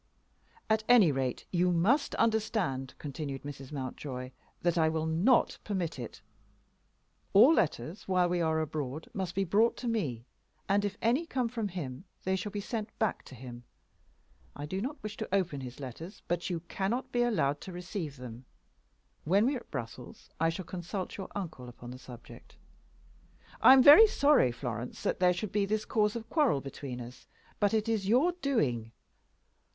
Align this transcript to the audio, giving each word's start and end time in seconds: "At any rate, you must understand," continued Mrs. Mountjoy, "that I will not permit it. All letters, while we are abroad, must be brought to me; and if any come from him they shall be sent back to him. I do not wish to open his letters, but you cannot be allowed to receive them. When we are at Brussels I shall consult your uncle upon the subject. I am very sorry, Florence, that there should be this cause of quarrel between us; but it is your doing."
"At 0.67 0.83
any 0.89 1.11
rate, 1.11 1.45
you 1.51 1.71
must 1.71 2.15
understand," 2.15 2.95
continued 2.97 3.43
Mrs. 3.43 3.71
Mountjoy, 3.71 4.31
"that 4.63 4.75
I 4.75 4.89
will 4.89 5.05
not 5.05 5.59
permit 5.63 5.99
it. 5.99 6.23
All 7.33 7.53
letters, 7.53 8.07
while 8.07 8.27
we 8.27 8.41
are 8.41 8.59
abroad, 8.61 9.09
must 9.13 9.35
be 9.35 9.43
brought 9.43 9.77
to 9.77 9.87
me; 9.87 10.25
and 10.67 10.83
if 10.83 10.97
any 11.03 11.27
come 11.27 11.47
from 11.47 11.67
him 11.67 12.05
they 12.23 12.35
shall 12.35 12.51
be 12.51 12.59
sent 12.59 12.97
back 12.97 13.21
to 13.25 13.35
him. 13.35 13.63
I 14.55 14.65
do 14.65 14.81
not 14.81 14.97
wish 15.03 15.17
to 15.17 15.29
open 15.31 15.61
his 15.61 15.79
letters, 15.79 16.23
but 16.27 16.49
you 16.49 16.61
cannot 16.61 17.11
be 17.11 17.21
allowed 17.21 17.61
to 17.61 17.71
receive 17.71 18.17
them. 18.17 18.45
When 19.23 19.45
we 19.45 19.53
are 19.53 19.59
at 19.59 19.69
Brussels 19.69 20.31
I 20.39 20.49
shall 20.49 20.65
consult 20.65 21.15
your 21.17 21.27
uncle 21.35 21.69
upon 21.69 21.91
the 21.91 21.99
subject. 21.99 22.55
I 23.61 23.71
am 23.73 23.83
very 23.83 24.07
sorry, 24.07 24.51
Florence, 24.51 25.03
that 25.03 25.19
there 25.19 25.31
should 25.31 25.51
be 25.51 25.67
this 25.67 25.85
cause 25.85 26.15
of 26.15 26.27
quarrel 26.27 26.59
between 26.59 26.99
us; 26.99 27.27
but 27.59 27.71
it 27.71 27.87
is 27.87 28.07
your 28.07 28.31
doing." 28.31 28.93